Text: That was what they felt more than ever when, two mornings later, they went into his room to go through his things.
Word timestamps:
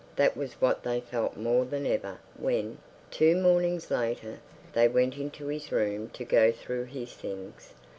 That 0.15 0.35
was 0.35 0.53
what 0.53 0.81
they 0.81 0.99
felt 0.99 1.37
more 1.37 1.63
than 1.63 1.85
ever 1.85 2.17
when, 2.39 2.79
two 3.11 3.35
mornings 3.39 3.91
later, 3.91 4.39
they 4.73 4.87
went 4.87 5.17
into 5.17 5.45
his 5.45 5.71
room 5.71 6.09
to 6.13 6.25
go 6.25 6.51
through 6.51 6.85
his 6.85 7.13
things. 7.13 7.73